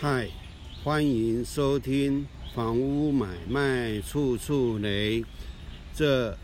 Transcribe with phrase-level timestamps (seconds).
[0.00, 0.28] 嗨，
[0.84, 5.24] 欢迎收听房屋买卖处处雷
[5.92, 6.38] 这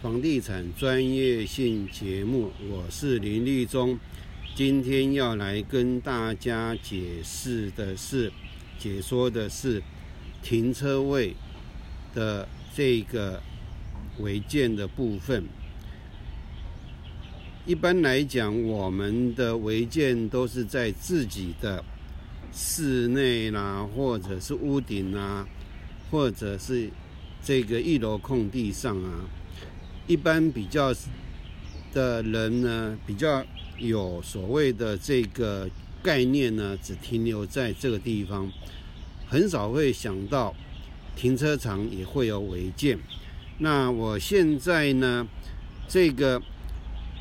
[0.00, 3.98] 房地产专业性节目，我是林立忠。
[4.54, 8.32] 今天要来跟大家解释的是，
[8.78, 9.82] 解说的是
[10.40, 11.34] 停车位
[12.14, 13.42] 的这个
[14.20, 15.42] 违建的部分。
[17.66, 21.84] 一般来讲，我们的违建都是在自己的
[22.52, 25.46] 室内啦，或者是屋顶啊，
[26.10, 26.90] 或者是
[27.42, 29.24] 这个一楼空地上啊。
[30.06, 30.94] 一般比较
[31.92, 33.44] 的人呢，比较
[33.78, 35.68] 有所谓的这个
[36.02, 38.50] 概念呢，只停留在这个地方，
[39.26, 40.54] 很少会想到
[41.16, 42.98] 停车场也会有违建。
[43.58, 45.26] 那我现在呢，
[45.88, 46.42] 这个。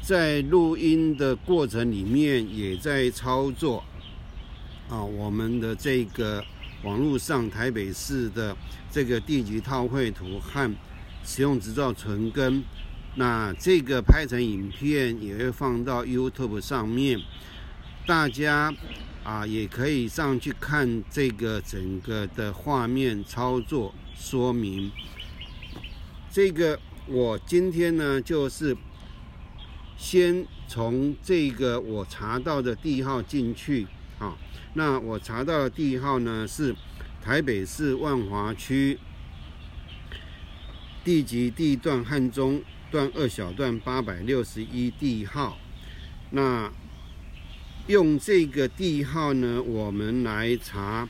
[0.03, 3.83] 在录音的过程里面，也在操作
[4.91, 6.43] 啊，我们的这个
[6.83, 8.53] 网络上台北市的
[8.91, 10.69] 这个地级套绘图和
[11.23, 12.61] 使用执照存根，
[13.15, 17.17] 那这个拍成影片也会放到 YouTube 上面，
[18.05, 18.73] 大家
[19.23, 24.91] 啊也可以上去看这个整个的画面操作说明。
[26.29, 28.75] 这个我今天呢就是。
[29.97, 33.85] 先从这个我查到的地号进去，
[34.21, 34.37] 啊，
[34.75, 36.75] 那我查到的地号呢是
[37.23, 38.99] 台北市万华区
[41.03, 45.57] 地级地段汉中段二小段八百六十一地号。
[46.29, 46.71] 那
[47.87, 51.09] 用这个地号呢，我们来查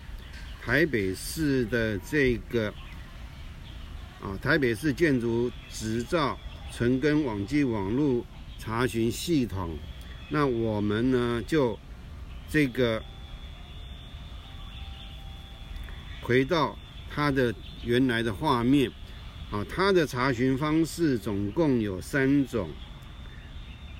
[0.61, 2.73] 台北市的这个
[4.21, 6.39] 啊，台北市建筑执照
[6.71, 8.25] 存根网际网络。
[8.63, 9.75] 查询系统，
[10.29, 11.79] 那我们呢就
[12.51, 13.01] 这个
[16.21, 16.77] 回到
[17.09, 18.91] 它的原来的画面，
[19.49, 22.69] 啊，它的查询方式总共有三种，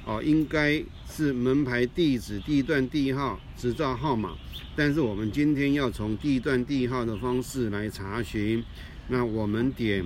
[0.05, 4.35] 哦，应该是门牌地址、地段地号、执照号码，
[4.75, 8.61] 但是我们今天要从地段地号的方式来查询，
[9.07, 10.03] 那我们点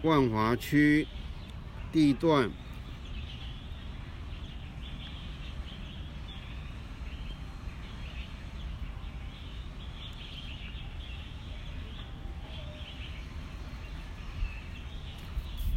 [0.00, 1.06] 万华区
[1.92, 2.50] 地段。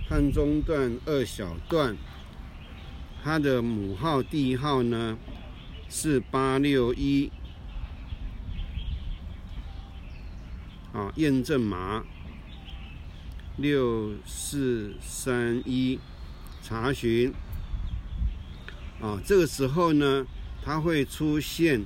[0.10, 1.98] 汉中段二小段，
[3.22, 5.18] 它的母号第一号呢
[5.90, 7.30] 是八六一，
[10.94, 12.06] 啊，验证码。
[13.58, 16.00] 六四三一，
[16.62, 17.34] 查询，
[19.02, 20.26] 啊，这个时候呢，
[20.64, 21.84] 它会出现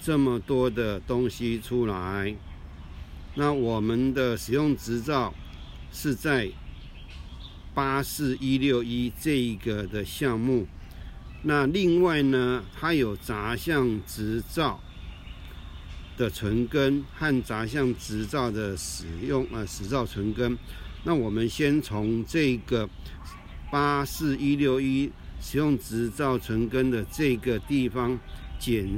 [0.00, 2.34] 这么多的东西出来，
[3.34, 5.32] 那我们的使用执照
[5.92, 6.50] 是在。
[7.76, 10.66] 八四一六一这一个的项目，
[11.42, 14.80] 那另外呢，它有杂项执照
[16.16, 20.56] 的存根和杂项执照的使用啊，执照存根。
[21.04, 22.88] 那我们先从这个
[23.70, 28.18] 八四一六一使用执照存根的这个地方
[28.58, 28.88] 检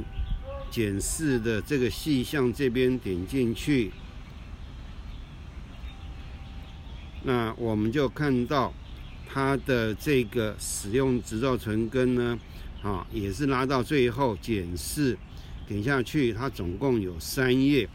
[0.71, 3.91] 检视的这个细项这边点进去。
[7.23, 8.73] 那我们就看到
[9.27, 12.39] 它的这个使用执照存根呢，
[12.81, 15.17] 啊，也是拉到最后检视，
[15.67, 17.87] 点下去，它总共有三页，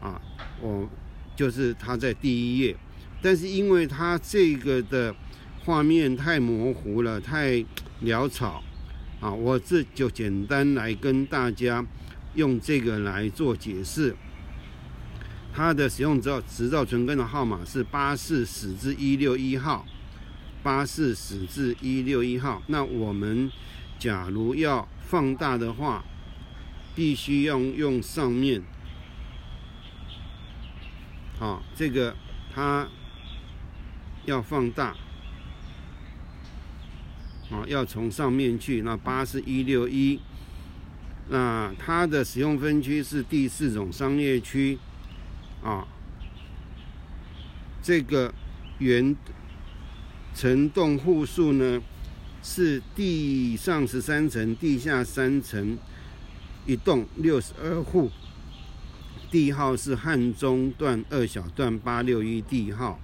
[0.00, 0.20] 啊，
[0.60, 0.88] 我
[1.36, 2.76] 就是它在第一页，
[3.20, 5.14] 但是因为它这个的
[5.64, 7.64] 画面太模糊了，太
[8.02, 8.62] 潦草，
[9.20, 11.84] 啊，我这就简单来跟大家
[12.34, 14.16] 用这个来做解释。
[15.56, 19.86] 它的使用执照执照存根的号码是八四始至一六一号，
[20.64, 22.60] 八四始至一六一号。
[22.66, 23.48] 那我们
[23.96, 26.04] 假如要放大的话，
[26.96, 28.62] 必须要用上面，
[31.38, 32.16] 好，这个
[32.52, 32.88] 它
[34.24, 34.96] 要放大，
[37.48, 38.82] 好，要从上面去。
[38.82, 40.18] 那八四一六一，
[41.28, 44.80] 那它的使用分区是第四种商业区。
[45.64, 45.88] 啊，
[47.82, 48.32] 这个
[48.78, 49.16] 原
[50.34, 51.82] 层栋户数呢
[52.42, 55.78] 是地上十三层，地下三层，
[56.66, 58.10] 一栋六十二户，
[59.30, 63.00] 地号是汉中段二小段八六一地号，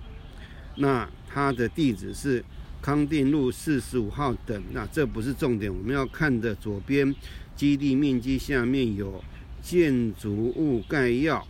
[0.76, 2.44] 那它的地址是
[2.82, 7.14] 康定路四十五号等，那这不是重点，我们要看的左边
[7.56, 9.24] 基地面积下面有
[9.62, 11.46] 建筑物概要，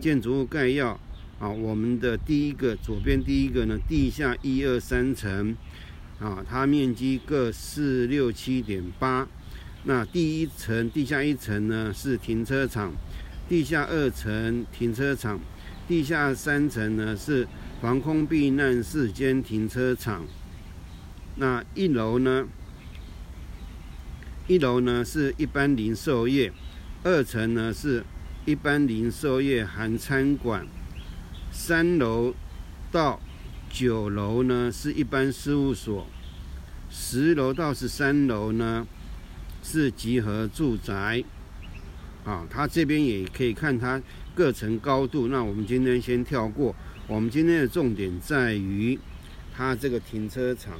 [0.00, 0.98] 建筑物概要
[1.38, 5.56] 啊，我们的第一个左边第一个呢，地下一二三层
[6.20, 9.28] 啊，它面积各四六七点八。
[9.84, 12.92] 那第一层地下一层呢是停车场，
[13.48, 15.40] 地下二层停车场，
[15.86, 17.46] 地下三层呢是
[17.80, 20.26] 防空避难室兼停车场。
[21.36, 22.46] 那一楼呢？
[24.48, 26.52] 一楼呢是一般零售业，
[27.04, 28.02] 二层呢是
[28.48, 30.66] 一般零售业含餐馆，
[31.52, 32.34] 三楼
[32.90, 33.20] 到
[33.68, 36.06] 九楼呢是一般事务所，
[36.88, 38.86] 十楼到十三楼呢
[39.62, 41.22] 是集合住宅。
[42.24, 44.00] 啊，它这边也可以看它
[44.34, 45.28] 各层高度。
[45.28, 46.74] 那我们今天先跳过，
[47.06, 48.98] 我们今天的重点在于
[49.54, 50.72] 它这个停车场。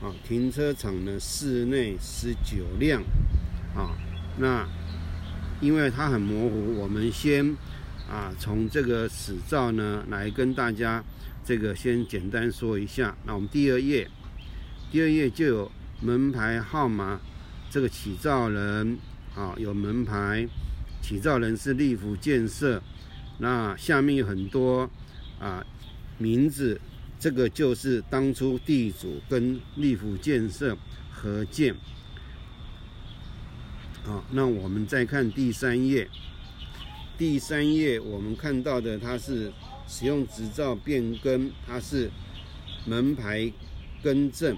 [0.00, 3.02] 啊，停车场呢，室内十九辆，
[3.76, 3.92] 啊，
[4.38, 4.66] 那
[5.64, 7.56] 因为它很模糊，我们先
[8.06, 11.02] 啊从这个史照呢来跟大家
[11.42, 13.16] 这个先简单说一下。
[13.24, 14.06] 那我们第二页，
[14.92, 15.72] 第二页就有
[16.02, 17.18] 门牌号码，
[17.70, 18.98] 这个起造人
[19.34, 20.46] 啊有门牌，
[21.00, 22.82] 起造人是立福建设，
[23.38, 24.90] 那下面有很多
[25.40, 25.64] 啊
[26.18, 26.78] 名字。
[27.18, 30.76] 这个就是当初地主跟立府建设
[31.10, 31.74] 合建。
[34.06, 36.06] 好，那我们再看第三页。
[37.16, 39.50] 第三页我们看到的，它是
[39.88, 42.10] 使用执照变更，它是
[42.84, 43.50] 门牌
[44.02, 44.54] 更正。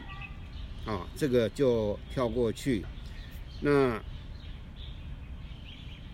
[0.85, 2.85] 啊，这个就跳过去。
[3.61, 4.03] 那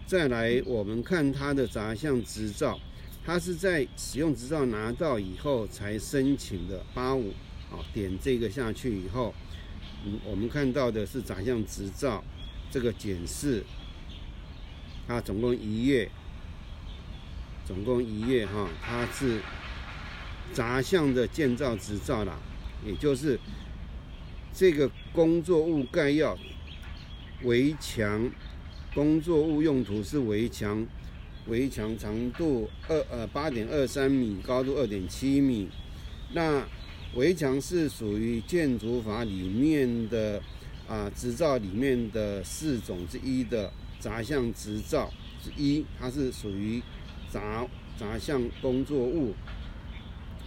[0.06, 2.78] 再来，我们看它的杂项执照。
[3.24, 7.32] 它是在使用执照拿到以后才申请的八五，
[7.70, 9.32] 啊，点这个下去以后，
[10.04, 12.22] 嗯，我们看到的是杂项执照
[12.72, 13.62] 这个检视，
[15.06, 16.10] 它总共一页，
[17.66, 19.40] 总共一页哈，它是
[20.52, 22.38] 杂项的建造执照啦，
[22.84, 23.38] 也就是
[24.54, 26.36] 这个工作物概要，
[27.42, 28.30] 围墙，
[28.94, 30.84] 工作物用途是围墙。
[31.48, 35.68] 围墙长度二呃八点二三米，高度二点七米。
[36.34, 36.64] 那
[37.16, 40.40] 围墙是属于建筑法里面的
[40.88, 45.10] 啊执照里面的四种之一的杂项执照
[45.42, 46.82] 之一，它是属于
[47.30, 49.34] 杂杂项工作物。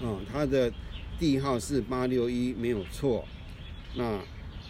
[0.02, 0.72] 啊，它的
[1.18, 3.26] 地号是八六一，没有错。
[3.96, 4.20] 那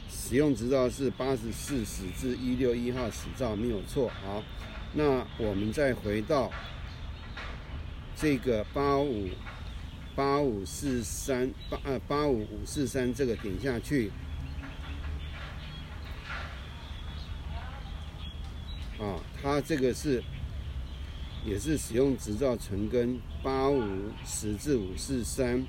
[0.09, 4.09] 使用执照是八十四始至一六一号始照，没有错。
[4.23, 4.43] 好。
[4.97, 6.49] 那我们再回到
[8.15, 9.27] 这个八五
[10.15, 14.09] 八五四三八呃八五五四三这个点下去，
[19.05, 20.23] 啊，它这个是
[21.45, 23.83] 也是使用执照成根八五
[24.25, 25.59] 十至五四三，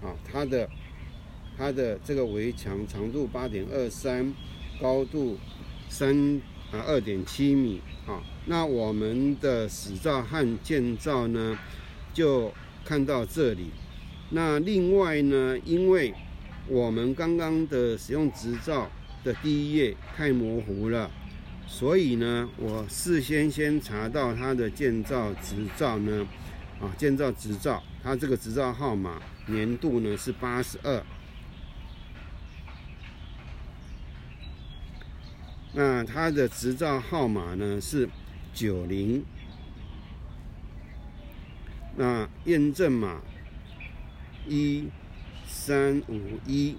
[0.00, 0.68] 啊，它的
[1.58, 4.32] 它的这个围墙长度八点二三，
[4.80, 5.36] 高度
[5.88, 6.40] 三
[6.70, 7.80] 啊二点七米。
[8.06, 11.58] 啊，那我们的始照和建造呢，
[12.12, 12.52] 就
[12.84, 13.70] 看到这里。
[14.28, 16.12] 那另外呢，因为
[16.68, 18.90] 我们刚刚的使用执照
[19.24, 21.10] 的第一页太模糊了，
[21.66, 26.26] 所以呢，我事先先查到他的建造执照呢，
[26.80, 31.04] 啊，建造执照，他这个执照号码年度呢是八十二。
[35.72, 38.08] 那他的执照号码呢是
[38.52, 39.24] 九零，
[41.96, 43.20] 那验证码
[44.46, 44.88] 一
[45.44, 46.76] 三五一，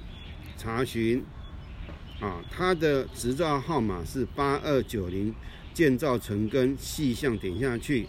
[0.57, 1.25] 查询
[2.19, 5.33] 啊，它的执照号码是八二九零，
[5.73, 8.07] 建造成根细项点下去，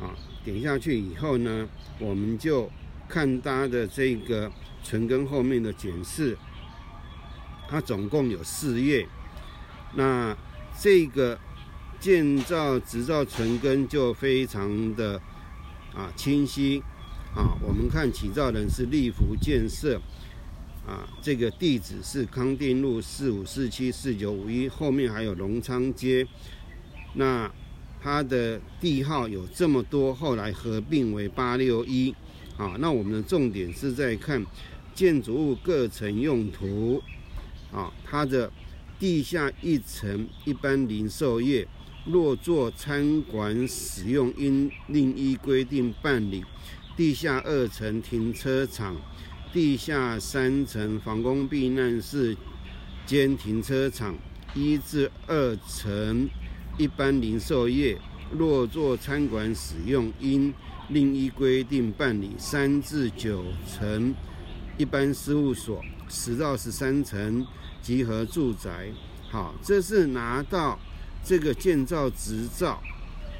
[0.00, 0.14] 啊，
[0.44, 2.70] 点下去以后呢，我们就
[3.08, 4.50] 看它的这个
[4.82, 6.36] 存根后面的检视。
[7.68, 9.08] 它总共有四页，
[9.94, 10.36] 那
[10.78, 11.38] 这个
[11.98, 15.20] 建造执照存根就非常的
[15.94, 16.82] 啊清晰
[17.34, 17.56] 啊。
[17.62, 19.98] 我们看起造人是立福建设
[20.86, 26.26] 啊，这个地址是康定路四五四七四九五一，后面还有隆昌街。
[27.14, 27.50] 那
[28.00, 32.14] 它的地号有这么多，后来合并为八六一
[32.56, 32.76] 啊。
[32.78, 34.44] 那我们的重点是在看
[34.94, 37.02] 建筑物各层用途。
[37.70, 38.52] 啊，它的
[38.98, 41.66] 地下一层一般零售业，
[42.04, 46.44] 若做餐馆使用，应另依规定办理。
[46.94, 48.94] 地下二层停车场，
[49.52, 52.34] 地下三层防空避难室
[53.04, 54.14] 兼停车场，
[54.54, 56.26] 一至二层
[56.78, 57.98] 一般零售业，
[58.32, 60.54] 若做餐馆使用，应
[60.88, 64.14] 另一规定办理；三至九层
[64.78, 67.46] 一般事务所，十到十三层
[67.82, 68.88] 集合住宅。
[69.30, 70.78] 好，这是拿到
[71.22, 72.82] 这个建造执照，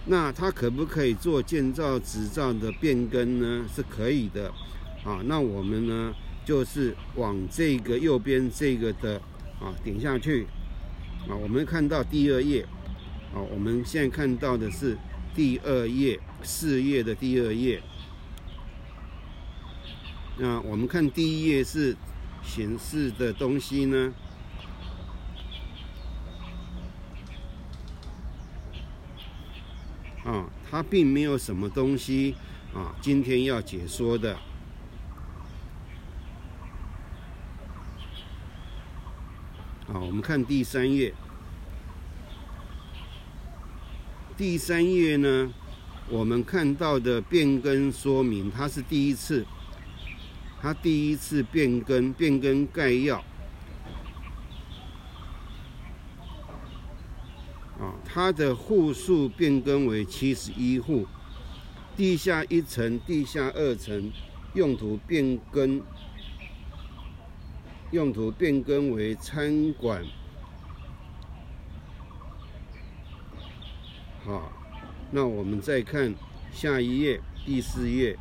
[0.04, 3.64] 那他可不可以做建造执照的变更呢？
[3.74, 4.52] 是可以的。
[5.04, 9.20] 啊，那我们呢，就是往这个右边这个的
[9.60, 10.46] 啊点下去。
[11.28, 12.66] 啊，我们看到第二页。
[13.34, 14.96] 啊，我们现在看到的是
[15.34, 17.82] 第二页四页的第二页。
[20.36, 21.96] 那我们看第一页是
[22.42, 24.12] 显示的东西呢？
[30.24, 32.34] 啊，它并没有什么东西
[32.74, 34.36] 啊，今天要解说的。
[39.86, 41.14] 好，我我们看第三页。
[44.36, 45.50] 第三页呢，
[46.10, 49.46] 我们看到的变更说明，它是第一次，
[50.60, 53.24] 它第一次变更变更概要。
[57.80, 61.06] 啊它的户数变更为七十一户，
[61.96, 64.12] 地下一层、地下二层
[64.52, 65.80] 用途变更，
[67.92, 70.02] 用途变更为餐馆。
[74.24, 74.50] 好，
[75.10, 76.14] 那我们再看
[76.52, 78.18] 下一页，第四页。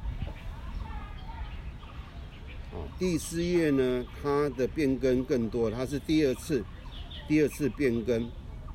[3.00, 6.64] 第四页呢，它的变更更多，它是第二次，
[7.28, 8.30] 第二次变更。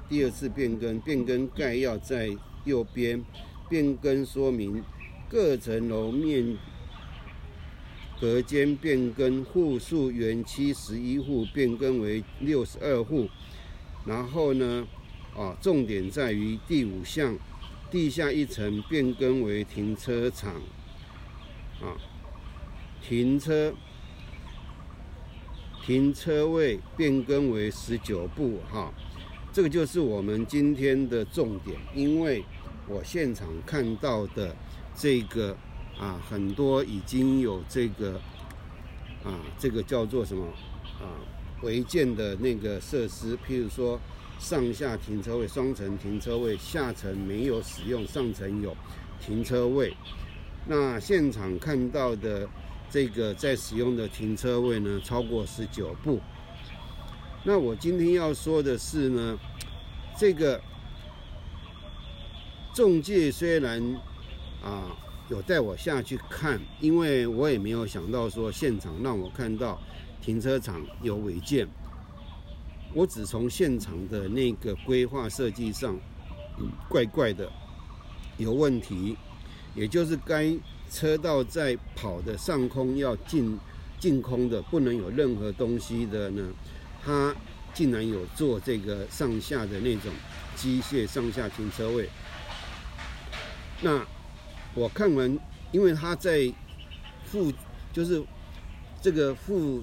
[0.09, 2.31] 第二次变更，变更概要在
[2.65, 3.23] 右边，
[3.69, 4.83] 变更说明
[5.29, 6.57] 各层楼面
[8.21, 13.29] 隔间变更户数原七十一户变更为六十二户，
[14.07, 14.87] 然后呢，
[15.37, 17.37] 啊，重点在于第五项，
[17.91, 20.55] 地下一层变更为停车场，
[21.81, 21.97] 啊，
[23.03, 23.75] 停车
[25.85, 28.93] 停车位变更为十九步，哈。
[29.53, 32.45] 这个就是我们今天的重点，因为
[32.89, 34.55] 我现场看到的
[34.95, 35.57] 这个
[35.99, 38.21] 啊，很多已经有这个
[39.25, 40.47] 啊，这个叫做什么
[41.01, 41.09] 啊，
[41.63, 43.99] 违建的那个设施，譬如说
[44.39, 48.77] 上下停车位、双层停车位，下层没有使用，上层有
[49.21, 49.97] 停车位。
[50.67, 52.49] 那现场看到的
[52.91, 56.21] 这个在使用的停车位呢，超过十九部。
[57.45, 59.39] 那我今天要说的是呢，
[60.19, 60.61] 这个
[62.75, 63.81] 中介虽然
[64.63, 64.91] 啊
[65.29, 69.81] 有带我下去看，因为我也没有想到说现场让我看到
[70.23, 71.67] 停车场有违建，
[72.95, 75.99] 我只从现场的那个规划设计上，
[76.89, 77.51] 怪怪的
[78.37, 79.17] 有问题，
[79.75, 80.57] 也就是该
[80.91, 83.59] 车道在跑的上空要净
[83.99, 86.49] 净空的，不能有任何东西的呢。
[87.05, 87.35] 它
[87.75, 90.13] 竟然有做这个上下的那种
[90.55, 92.09] 机械上下停车位。
[93.81, 94.05] 那
[94.77, 95.39] 我看完，
[95.73, 96.53] 因为他在
[97.25, 97.51] 附，
[97.95, 98.23] 就是
[99.01, 99.83] 这个附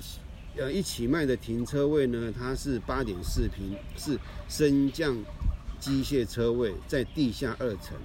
[0.55, 5.17] 呃一起卖的停车位呢，它是八点四平，是升降
[5.79, 7.97] 机械车位，在地下二层。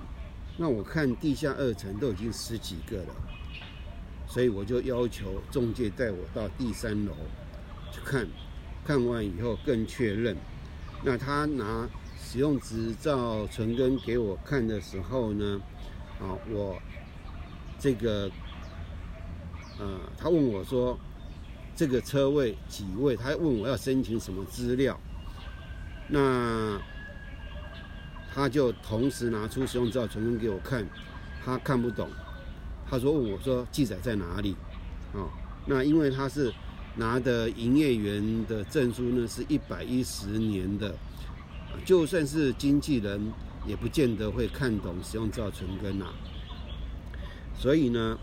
[0.56, 3.14] 那我看地下二层都已经十几个了，
[4.26, 7.12] 所以我就要求中介带我到第三楼
[7.92, 8.26] 去看。
[8.86, 10.34] 看完以后更确认，
[11.04, 11.86] 那他拿
[12.18, 15.60] 使用执照存根给我看的时候呢，
[16.20, 16.80] 啊，我
[17.78, 18.30] 这个，
[19.78, 20.98] 呃，他问我说
[21.74, 23.16] 这个车位几位？
[23.16, 24.98] 他问我要申请什么资料？
[26.08, 26.80] 那
[28.32, 30.86] 他就同时拿出使用执照存根给我看，
[31.44, 32.08] 他看不懂，
[32.88, 34.56] 他说问我说记载在哪里？
[35.14, 35.26] 啊，
[35.66, 36.52] 那因为他是。
[36.96, 40.92] 拿的营业员的证书呢，是一百一十年的，
[41.84, 43.32] 就算是经纪人，
[43.68, 46.06] 也不见得会看懂使用照存根啊。
[47.54, 48.18] 所以呢，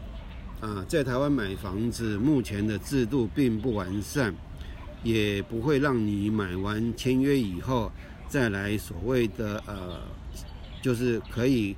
[0.60, 4.34] 啊，在台湾买房子，目前的制度并不完善，
[5.04, 7.92] 也不会让你买完签约以后，
[8.28, 10.02] 再来所谓的呃，
[10.82, 11.76] 就是可以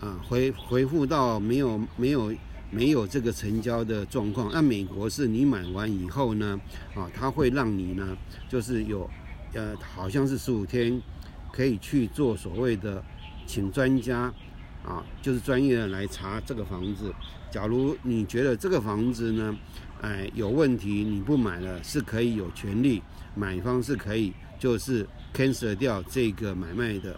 [0.00, 2.32] 啊回回复到没有没有。
[2.68, 6.60] 没有这个成交的状况，那美国是你买完以后呢，
[6.96, 8.04] 啊，他会让你呢，
[8.48, 9.08] 就是有，
[9.54, 11.00] 呃，好像是十五天，
[11.56, 13.02] 可以去做所谓的
[13.46, 14.30] 请专家，
[14.84, 17.10] 啊，就是专业的来查这个房子。
[17.50, 19.56] 假如你觉得这个房子呢，
[20.02, 23.02] 哎，有问题，你不买了，是可以有权利，
[23.34, 27.16] 买方是可以，就是 cancel 掉这个买卖的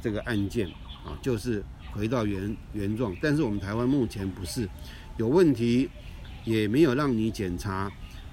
[0.00, 0.66] 这个案件
[1.04, 1.62] 啊，就是
[1.92, 3.14] 回到原原状。
[3.22, 4.68] 但是我们台湾目前不是
[5.16, 5.88] 有问题，
[6.44, 7.88] 也没有让你检查，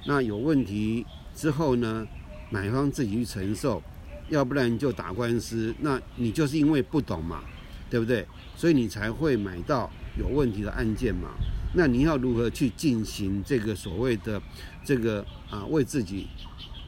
[0.08, 1.06] 那有问题
[1.36, 2.08] 之后呢，
[2.50, 3.84] 买方自己去承受，
[4.34, 7.44] 要不然就打官司，那你就是因为不懂嘛，
[7.88, 8.26] 对不对？
[8.56, 9.88] 所以你才会买到
[10.18, 11.30] 有问题的案件嘛。
[11.76, 14.42] 那你要如何去进行这个所谓的
[14.84, 16.28] 这个啊，为自己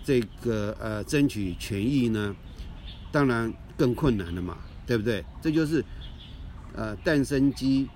[0.04, 2.36] 这个呃争取权益呢？
[3.12, 5.24] 当然更困难了嘛，对不对？
[5.40, 5.86] 这就是
[6.74, 7.88] 呃蛋生鸡，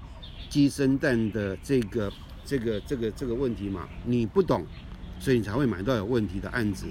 [0.48, 2.14] 鸡生蛋的这个
[2.46, 3.90] 这个这个这个问题嘛。
[4.06, 4.64] 你不懂，
[5.20, 6.86] 所以你才会买到有问题的案子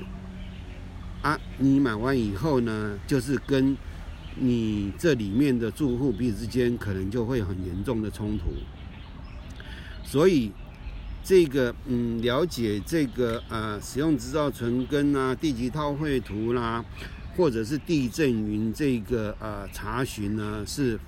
[1.23, 1.39] 啊。
[1.59, 3.77] 你买完以后呢，就是跟
[4.37, 8.45] 你这里面的住户彼此之间可能就会很严重的冲突。
[10.05, 10.53] 所以，
[11.23, 16.85] 这个嗯，了解这个呃，使用执照存根啊，地级套绘图啦，
[17.37, 20.99] 或者是地震云这个呃查询呢，是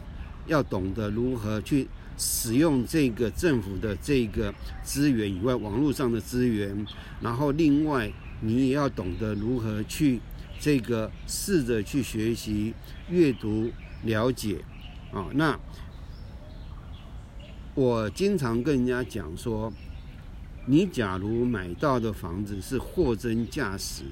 [0.46, 1.88] 要懂得如何去
[2.18, 4.52] 使用这个政府的这个
[4.82, 6.86] 资源以外，网络上的资源，
[7.22, 10.20] 然后另外你也要懂得如何去
[10.58, 12.74] 这个试着去学习
[13.08, 13.70] 阅读
[14.02, 14.64] 了解
[15.12, 15.58] 啊，那。
[17.74, 19.72] 我经常跟人家讲说，
[20.66, 24.02] 你假如买到的房子是货真价实，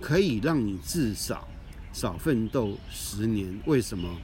[0.00, 1.48] 可以让你至少
[1.92, 3.58] 少奋斗十年。
[3.66, 4.18] 为什么？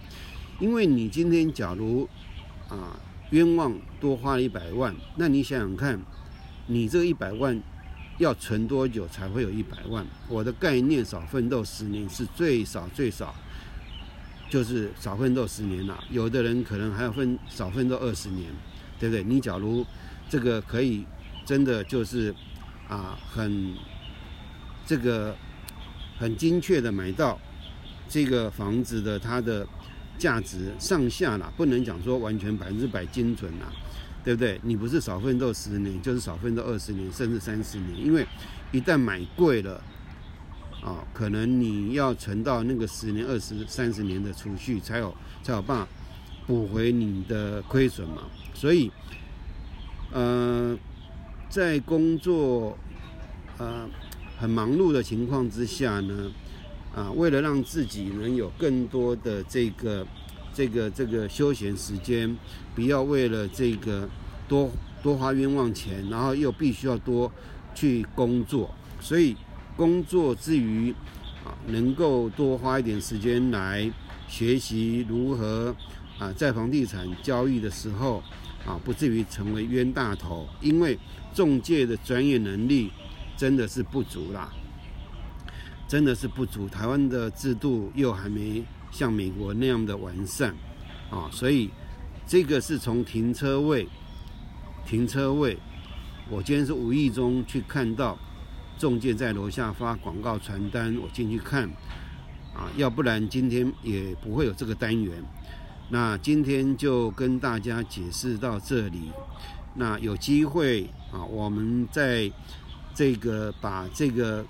[0.59, 2.07] 因为你今天假如
[2.69, 2.99] 啊
[3.31, 5.99] 冤枉多花了一百万，那你想想看，
[6.67, 7.63] 你这一百万
[8.21, 10.07] 要存多久才会有一百万？
[10.29, 13.35] 我的概念少奋斗十年是最少最少。
[14.51, 18.51] 就是少奋斗十年了，有的人可能还要奋少奋斗二十年，
[18.99, 19.23] 对不对？
[19.23, 19.87] 你假如
[20.29, 21.07] 这个可以
[21.47, 22.35] 真的就是
[22.89, 23.73] 啊，很
[24.85, 25.37] 这个
[26.19, 27.39] 很精确的买到
[28.09, 29.65] 这个房子的它的
[30.19, 33.71] 价值上下了，不能讲说完全百分之百精准啊，
[34.25, 34.61] 对不对？
[34.63, 38.27] 你不是少奋斗十年，就是少奋斗二十年甚至三十年，因为
[38.73, 39.83] 一旦买贵了。
[40.83, 45.89] 啊，可能你要存到那个十年、二十、三十年的储蓄，才有才有办法
[46.47, 48.23] 补回你的亏损嘛。
[48.55, 48.91] 所以，
[50.11, 50.75] 呃，
[51.51, 52.79] 在工作
[53.59, 53.87] 呃
[54.39, 56.33] 很忙碌的情况之下呢，
[56.95, 60.07] 啊，为了让自己能有更多的这个
[60.53, 62.37] 这个这个休闲时间，
[62.75, 64.09] 不要为了这个
[64.49, 64.71] 多
[65.03, 67.31] 多花冤枉钱，然后又必须要多
[67.75, 69.37] 去工作，所以。
[69.77, 70.93] 工作之余，
[71.43, 73.91] 啊，能够多花一点时间来
[74.29, 75.75] 学习如何
[76.19, 78.23] 啊，在房地产交易的时候，
[78.67, 80.47] 啊，不至于成为冤大头。
[80.61, 80.99] 因为
[81.33, 82.91] 中介的专业能力
[83.39, 84.53] 真的是不足啦，
[85.89, 86.69] 真的是不足。
[86.69, 90.55] 台湾的制度又还没像美国那样的完善，
[91.11, 91.71] 啊，所以
[92.27, 93.89] 这个是从停车位，
[94.87, 95.57] 停车位，
[96.29, 98.19] 我今天是无意中去看到。
[98.79, 101.65] 中介在楼下发广告传单，我进去看，
[102.55, 105.23] 啊，要不然今天也不会有这个单元。
[105.91, 109.11] 那今天就跟大家解释到这里。
[109.75, 112.33] 那有机会啊，我们在
[112.95, 114.43] 这个把这个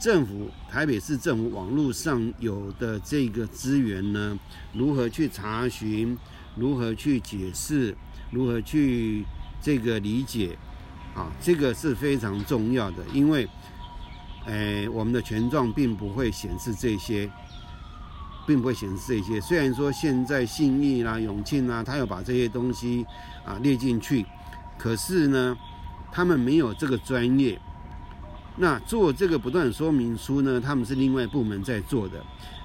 [0.00, 4.38] 政府台北市政府网络上有的这个资源呢，
[4.72, 6.16] 如何去查询，
[6.56, 7.94] 如何去解释，
[8.30, 9.26] 如何去
[9.60, 10.56] 这个理解。
[11.12, 13.46] 啊，这个是非常重要的，因为，
[14.46, 17.28] 诶，我们的权状并不会显示这些，
[18.46, 19.40] 并不会显示这些。
[19.40, 23.04] 虽然说现在信义啦、永庆啦，他要把这些东西
[23.44, 24.24] 啊列进去，
[24.78, 25.56] 可是呢，
[26.12, 27.60] 他们没有这个专业。
[28.60, 32.22] 那做这个不断说明书呢，他们是另外部门在做的。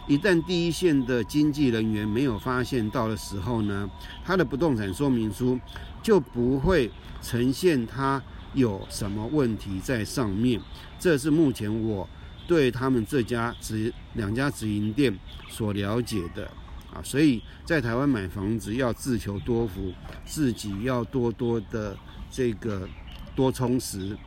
[0.08, 3.90] 一旦第一线的经纪人员没有发现到的时候呢，
[4.24, 5.58] 他的不动产说明书
[6.04, 8.22] 就不会呈现他。
[8.54, 10.62] 有什么问题在上面？
[10.98, 12.08] 这是目前我
[12.48, 15.14] 对他们这家直两家直营店
[15.50, 16.50] 所了解的
[16.94, 19.92] 啊，所以在台湾买房子要自求多福，
[20.24, 21.98] 自己要多多的
[22.32, 22.88] 这个
[23.36, 24.18] 多充实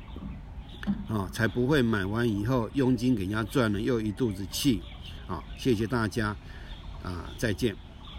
[1.08, 4.82] 啊，才不会买完以后佣金给人家赚了又一肚子气
[5.26, 5.42] 啊！
[5.56, 6.36] 谢谢大家
[7.02, 7.74] 啊，再见。